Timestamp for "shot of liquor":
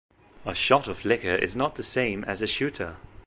0.55-1.35